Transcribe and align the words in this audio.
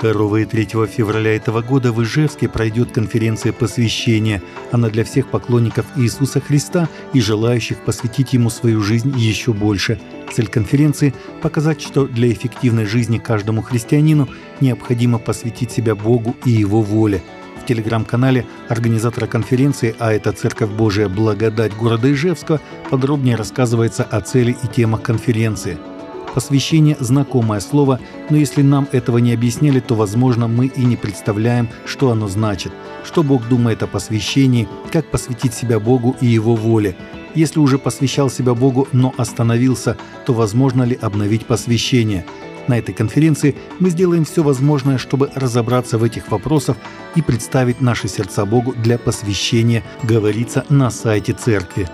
2 0.00 0.40
и 0.40 0.44
3 0.44 0.66
февраля 0.86 1.34
этого 1.36 1.62
года 1.62 1.92
в 1.92 2.02
Ижевске 2.02 2.48
пройдет 2.48 2.92
конференция 2.92 3.52
посвящения. 3.52 4.42
Она 4.70 4.88
для 4.88 5.04
всех 5.04 5.28
поклонников 5.28 5.86
Иисуса 5.96 6.40
Христа 6.40 6.88
и 7.12 7.20
желающих 7.20 7.78
посвятить 7.78 8.32
Ему 8.32 8.50
свою 8.50 8.82
жизнь 8.82 9.14
еще 9.16 9.52
больше. 9.52 9.98
Цель 10.32 10.48
конференции– 10.48 11.14
показать, 11.42 11.80
что 11.80 12.06
для 12.06 12.30
эффективной 12.30 12.84
жизни 12.84 13.18
каждому 13.18 13.62
христианину 13.62 14.28
необходимо 14.60 15.18
посвятить 15.18 15.70
себя 15.70 15.94
Богу 15.94 16.36
и 16.44 16.50
Его 16.50 16.82
воле. 16.82 17.22
В 17.62 17.66
телеграм-канале 17.66 18.46
организатора 18.68 19.26
конференции, 19.26 19.94
а 19.98 20.12
это 20.12 20.32
Церковь 20.32 20.70
Божия 20.70 21.08
Благодать 21.08 21.74
города 21.74 22.12
Ижевска, 22.12 22.60
подробнее 22.90 23.36
рассказывается 23.36 24.04
о 24.04 24.20
цели 24.20 24.56
и 24.62 24.66
темах 24.68 25.02
конференции– 25.02 25.78
Посвящение– 26.36 26.98
знакомое 27.00 27.60
слово, 27.60 27.98
но 28.28 28.36
если 28.36 28.60
нам 28.60 28.86
этого 28.92 29.16
не 29.16 29.32
объясняли, 29.32 29.80
то, 29.80 29.94
возможно, 29.94 30.48
мы 30.48 30.66
и 30.66 30.84
не 30.84 30.94
представляем, 30.94 31.70
что 31.86 32.10
оно 32.10 32.28
значит, 32.28 32.74
что 33.04 33.22
Бог 33.22 33.48
думает 33.48 33.82
о 33.82 33.86
посвящении, 33.86 34.68
как 34.92 35.10
посвятить 35.10 35.54
себя 35.54 35.80
Богу 35.80 36.14
и 36.20 36.26
Его 36.26 36.54
воле. 36.54 36.94
Если 37.34 37.58
уже 37.58 37.78
посвящал 37.78 38.28
себя 38.28 38.52
Богу, 38.52 38.86
но 38.92 39.14
остановился, 39.16 39.96
то 40.26 40.34
возможно 40.34 40.82
ли 40.82 40.98
обновить 41.00 41.46
посвящение? 41.46 42.26
На 42.68 42.76
этой 42.76 42.92
конференции 42.92 43.56
мы 43.78 43.88
сделаем 43.88 44.26
все 44.26 44.42
возможное, 44.42 44.98
чтобы 44.98 45.30
разобраться 45.34 45.96
в 45.96 46.02
этих 46.02 46.30
вопросах 46.30 46.76
и 47.14 47.22
представить 47.22 47.80
наши 47.80 48.08
сердца 48.08 48.44
Богу 48.44 48.74
для 48.74 48.98
посвящения, 48.98 49.82
говорится 50.02 50.66
на 50.68 50.90
сайте 50.90 51.32
церкви. 51.32 51.88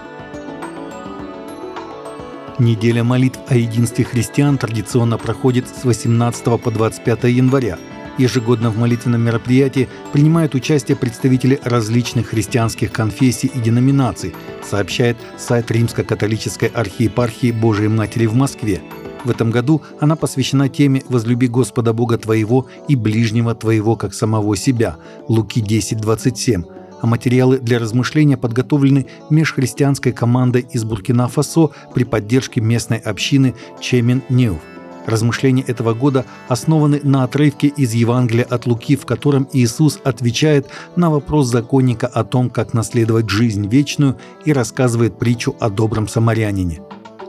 Неделя 2.62 3.02
молитв 3.02 3.40
о 3.48 3.56
единстве 3.56 4.04
христиан 4.04 4.56
традиционно 4.56 5.18
проходит 5.18 5.66
с 5.66 5.82
18 5.82 6.44
по 6.62 6.70
25 6.70 7.24
января. 7.24 7.76
Ежегодно 8.18 8.70
в 8.70 8.78
молитвенном 8.78 9.20
мероприятии 9.20 9.88
принимают 10.12 10.54
участие 10.54 10.96
представители 10.96 11.58
различных 11.64 12.28
христианских 12.28 12.92
конфессий 12.92 13.50
и 13.52 13.58
деноминаций, 13.58 14.32
сообщает 14.62 15.16
сайт 15.36 15.72
Римско-католической 15.72 16.66
архиепархии 16.66 17.50
Божией 17.50 17.88
Матери 17.88 18.26
в 18.26 18.34
Москве. 18.34 18.80
В 19.24 19.30
этом 19.30 19.50
году 19.50 19.82
она 19.98 20.14
посвящена 20.14 20.68
теме 20.68 21.02
«Возлюби 21.08 21.48
Господа 21.48 21.92
Бога 21.92 22.16
твоего 22.16 22.68
и 22.86 22.94
ближнего 22.94 23.56
твоего, 23.56 23.96
как 23.96 24.14
самого 24.14 24.56
себя» 24.56 24.98
Луки 25.26 25.60
10:27 25.60 26.81
а 27.02 27.06
материалы 27.06 27.58
для 27.58 27.78
размышления 27.78 28.38
подготовлены 28.38 29.06
межхристианской 29.28 30.12
командой 30.12 30.64
из 30.70 30.84
Буркина-Фасо 30.84 31.70
при 31.92 32.04
поддержке 32.04 32.60
местной 32.60 32.98
общины 32.98 33.54
Чемен 33.80 34.22
Неуф. 34.30 34.60
Размышления 35.04 35.64
этого 35.66 35.94
года 35.94 36.24
основаны 36.46 37.00
на 37.02 37.24
отрывке 37.24 37.66
из 37.66 37.92
Евангелия 37.92 38.44
от 38.44 38.66
Луки, 38.66 38.94
в 38.94 39.04
котором 39.04 39.48
Иисус 39.52 39.98
отвечает 40.04 40.68
на 40.94 41.10
вопрос 41.10 41.48
законника 41.48 42.06
о 42.06 42.22
том, 42.22 42.48
как 42.48 42.72
наследовать 42.72 43.28
жизнь 43.28 43.66
вечную 43.66 44.16
и 44.44 44.52
рассказывает 44.52 45.18
притчу 45.18 45.56
о 45.58 45.70
добром 45.70 46.06
самарянине. 46.06 46.82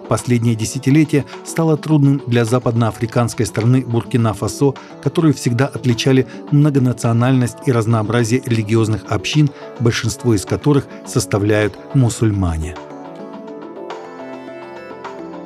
Последнее 0.10 0.56
десятилетие 0.56 1.26
стало 1.46 1.78
трудным 1.78 2.22
для 2.28 2.46
западноафриканской 2.46 3.46
страны 3.46 3.84
Буркина-Фасо, 3.86 4.76
которую 5.02 5.34
всегда 5.34 5.66
отличали 5.68 6.28
многонациональность 6.52 7.58
и 7.66 7.72
разнообразие 7.72 8.42
религиозных 8.46 9.06
общин, 9.10 9.50
большинство 9.80 10.34
из 10.34 10.46
которых 10.46 10.88
составляют 11.06 11.78
мусульмане. 11.94 12.76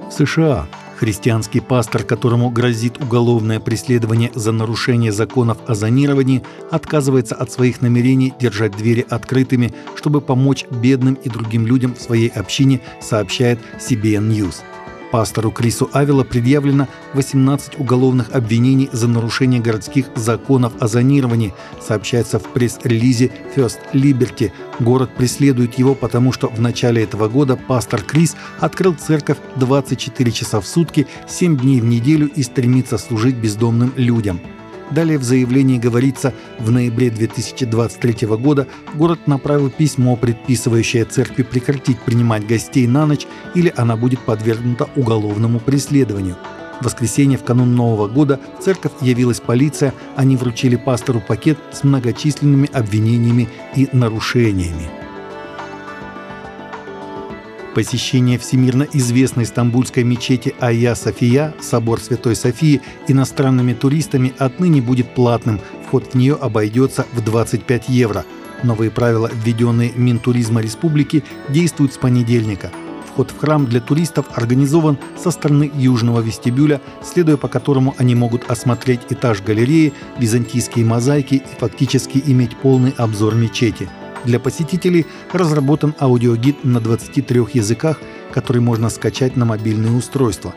США 0.10 0.68
Христианский 0.98 1.60
пастор, 1.60 2.04
которому 2.04 2.50
грозит 2.50 3.02
уголовное 3.02 3.60
преследование 3.60 4.32
за 4.34 4.52
нарушение 4.52 5.12
законов 5.12 5.60
о 5.68 5.76
зонировании, 5.76 6.44
отказывается 6.72 7.36
от 7.36 7.52
своих 7.52 7.82
намерений 7.82 8.34
держать 8.40 8.76
двери 8.76 9.06
открытыми, 9.08 9.74
чтобы 9.96 10.22
помочь 10.22 10.66
бедным 10.70 11.14
и 11.14 11.30
другим 11.30 11.68
людям 11.68 11.94
в 11.94 12.02
своей 12.02 12.30
общине, 12.30 12.82
сообщает 13.00 13.60
CBN 13.80 14.30
News. 14.30 14.56
Пастору 15.12 15.52
Крису 15.52 15.90
Авила 15.94 16.24
предъявлено 16.24 16.88
18 17.14 17.80
уголовных 17.80 18.32
обвинений 18.34 18.90
за 18.92 19.08
нарушение 19.08 19.62
городских 19.62 20.08
законов 20.16 20.74
о 20.80 20.88
зонировании, 20.88 21.54
сообщается 21.82 22.40
в 22.40 22.44
пресс-релизе 22.44 23.32
First 23.56 23.80
Liberty. 23.94 24.52
Город 24.80 25.10
преследует 25.16 25.80
его, 25.80 25.96
потому 25.96 26.32
что 26.32 26.48
в 26.48 26.60
начале 26.60 27.04
этого 27.04 27.30
года 27.30 27.56
пастор 27.56 28.02
Крис 28.02 28.36
открыл 28.60 28.94
церковь 28.94 29.38
24 29.56 30.32
часа 30.32 30.60
в 30.60 30.68
сутки, 30.68 31.08
7 31.28 31.58
дней 31.58 31.82
в 31.82 31.86
неделю 31.86 32.28
и 32.28 32.44
стремится 32.44 32.98
служить 32.98 33.36
бездомным 33.36 33.94
людям. 33.96 34.42
Далее 34.92 35.18
в 35.18 35.24
заявлении 35.24 35.78
говорится, 35.78 36.34
в 36.60 36.72
ноябре 36.72 37.10
2023 37.10 38.28
года 38.28 38.68
город 38.96 39.28
направил 39.28 39.70
письмо, 39.70 40.16
предписывающее 40.16 41.04
церкви 41.06 41.44
прекратить 41.44 42.00
принимать 42.00 42.48
гостей 42.48 42.88
на 42.88 43.06
ночь 43.06 43.28
или 43.54 43.74
она 43.76 43.98
будет 43.98 44.22
подвергнута 44.22 44.90
уголовному 44.96 45.60
преследованию. 45.60 46.38
В 46.80 46.86
воскресенье 46.86 47.38
в 47.38 47.44
канун 47.44 47.76
Нового 47.76 48.08
года 48.08 48.40
в 48.60 48.64
церковь 48.64 48.92
явилась 49.02 49.40
полиция, 49.40 49.94
они 50.16 50.38
вручили 50.38 50.76
пастору 50.76 51.20
пакет 51.20 51.58
с 51.72 51.84
многочисленными 51.84 52.70
обвинениями 52.72 53.50
и 53.76 53.90
нарушениями 53.92 55.07
посещение 57.78 58.40
всемирно 58.40 58.88
известной 58.92 59.46
стамбульской 59.46 60.04
мечети 60.04 60.56
Айя 60.60 60.96
София, 60.96 61.54
собор 61.62 62.00
Святой 62.00 62.36
Софии, 62.36 62.82
иностранными 63.08 63.74
туристами 63.74 64.34
отныне 64.40 64.82
будет 64.82 65.14
платным. 65.14 65.62
Вход 65.86 66.08
в 66.08 66.16
нее 66.16 66.34
обойдется 66.34 67.06
в 67.14 67.24
25 67.24 67.90
евро. 67.90 68.26
Новые 68.64 68.90
правила, 68.90 69.30
введенные 69.32 69.92
Минтуризма 69.96 70.60
Республики, 70.60 71.24
действуют 71.50 71.94
с 71.94 71.98
понедельника. 71.98 72.72
Вход 73.12 73.30
в 73.30 73.38
храм 73.38 73.68
для 73.68 73.80
туристов 73.80 74.26
организован 74.34 74.98
со 75.16 75.30
стороны 75.30 75.72
южного 75.76 76.22
вестибюля, 76.22 76.82
следуя 77.04 77.38
по 77.38 77.48
которому 77.48 77.94
они 78.00 78.16
могут 78.16 78.50
осмотреть 78.50 79.02
этаж 79.12 79.44
галереи, 79.44 79.94
византийские 80.18 80.84
мозаики 80.84 81.36
и 81.36 81.60
фактически 81.60 82.24
иметь 82.26 82.58
полный 82.58 82.96
обзор 82.98 83.36
мечети– 83.36 83.88
для 84.26 84.40
посетителей 84.40 85.06
разработан 85.32 85.96
аудиогид 86.00 86.64
на 86.64 86.80
23 86.80 87.42
языках, 87.54 88.00
который 88.32 88.62
можно 88.62 88.90
скачать 88.90 89.36
на 89.36 89.46
мобильные 89.46 89.92
устройства. 89.92 90.54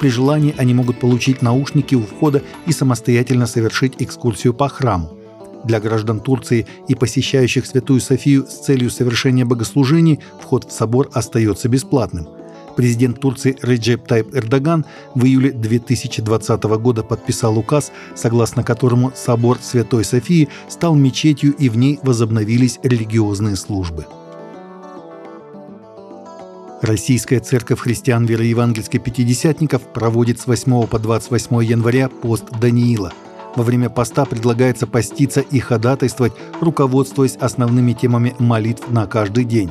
При 0.00 0.08
желании 0.08 0.54
они 0.58 0.74
могут 0.74 0.98
получить 0.98 1.42
наушники 1.42 1.94
у 1.94 2.02
входа 2.02 2.42
и 2.66 2.72
самостоятельно 2.72 3.46
совершить 3.46 3.94
экскурсию 3.98 4.54
по 4.54 4.68
храму. 4.68 5.16
Для 5.64 5.78
граждан 5.78 6.18
Турции 6.18 6.66
и 6.88 6.94
посещающих 6.94 7.66
Святую 7.66 8.00
Софию 8.00 8.46
с 8.46 8.64
целью 8.64 8.90
совершения 8.90 9.44
богослужений 9.44 10.18
вход 10.40 10.68
в 10.68 10.72
собор 10.72 11.08
остается 11.12 11.68
бесплатным– 11.68 12.28
Президент 12.76 13.20
Турции 13.20 13.56
Реджеп 13.62 14.06
Тайп 14.06 14.34
Эрдоган 14.34 14.86
в 15.14 15.24
июле 15.24 15.52
2020 15.52 16.62
года 16.62 17.02
подписал 17.02 17.58
указ, 17.58 17.92
согласно 18.14 18.62
которому 18.62 19.12
собор 19.14 19.58
Святой 19.60 20.04
Софии 20.04 20.48
стал 20.68 20.94
мечетью 20.94 21.54
и 21.54 21.68
в 21.68 21.76
ней 21.76 21.98
возобновились 22.02 22.78
религиозные 22.82 23.56
службы. 23.56 24.06
Российская 26.80 27.38
церковь 27.38 27.78
христиан 27.78 28.26
вероевангельских 28.26 29.02
пятидесятников 29.02 29.82
проводит 29.82 30.40
с 30.40 30.46
8 30.46 30.86
по 30.88 30.98
28 30.98 31.62
января 31.62 32.08
пост 32.08 32.44
Даниила. 32.60 33.12
Во 33.54 33.62
время 33.62 33.88
поста 33.88 34.24
предлагается 34.24 34.86
поститься 34.86 35.42
и 35.42 35.60
ходатайствовать, 35.60 36.32
руководствуясь 36.60 37.36
основными 37.36 37.92
темами 37.92 38.34
молитв 38.38 38.90
на 38.90 39.06
каждый 39.06 39.44
день. 39.44 39.70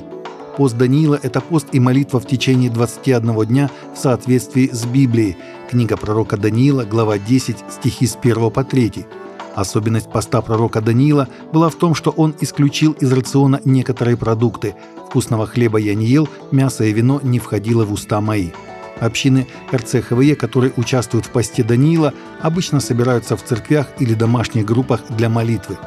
Пост 0.61 0.77
Даниила– 0.77 1.19
это 1.23 1.41
пост 1.41 1.69
и 1.72 1.79
молитва 1.79 2.19
в 2.19 2.27
течение 2.27 2.69
21 2.69 3.47
дня 3.47 3.72
в 3.95 3.97
соответствии 3.97 4.69
с 4.72 4.85
Библией. 4.85 5.35
Книга 5.72 5.97
пророка 5.97 6.38
Даниила, 6.38 6.83
глава 6.83 7.18
10, 7.18 7.57
стихи 7.68 8.06
с 8.06 8.15
1 8.15 8.51
по 8.51 8.63
3. 8.63 9.07
Особенность 9.56 10.12
поста 10.12 10.39
пророка 10.44 10.80
Даниила 10.80 11.27
была 11.51 11.69
в 11.69 11.75
том, 11.77 11.95
что 11.95 12.12
он 12.12 12.36
исключил 12.41 12.91
из 12.91 13.12
рациона 13.12 13.59
некоторые 13.65 14.18
продукты. 14.18 14.75
Вкусного 15.07 15.47
хлеба 15.47 15.80
я 15.80 15.95
не 15.95 16.06
ел, 16.06 16.30
мясо 16.51 16.83
и 16.83 16.94
вино 16.94 17.19
не 17.24 17.39
входило 17.39 17.83
в 17.83 17.91
уста 17.91 18.21
мои. 18.21 18.51
Общины 19.00 19.47
РЦХВЕ, 19.74 20.36
которые 20.36 20.74
участвуют 20.77 21.25
в 21.25 21.31
посте 21.31 21.63
Даниила, 21.63 22.13
обычно 22.39 22.81
собираются 22.81 23.36
в 23.36 23.44
церквях 23.44 23.88
или 23.97 24.13
домашних 24.13 24.65
группах 24.65 25.01
для 25.09 25.27
молитвы. 25.27 25.80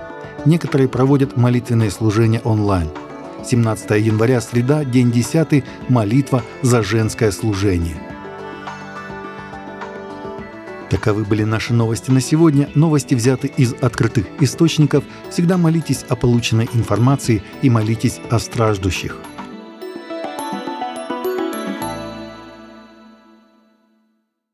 Некоторые 0.44 0.88
проводят 0.88 1.36
молитвенные 1.36 1.92
служения 1.92 2.40
онлайн– 2.40 2.88
17 3.44 3.90
января, 4.00 4.40
среда, 4.40 4.84
день 4.84 5.12
10, 5.12 5.64
молитва 5.88 6.42
за 6.62 6.82
женское 6.82 7.30
служение. 7.30 7.96
Таковы 10.90 11.24
были 11.24 11.42
наши 11.44 11.74
новости 11.74 12.10
на 12.10 12.20
сегодня. 12.20 12.68
Новости 12.74 13.14
взяты 13.14 13.50
из 13.56 13.74
открытых 13.74 14.26
источников. 14.40 15.02
Всегда 15.30 15.56
молитесь 15.56 16.04
о 16.08 16.16
полученной 16.16 16.68
информации 16.72 17.42
и 17.62 17.70
молитесь 17.70 18.20
о 18.30 18.38
страждущих. 18.38 19.16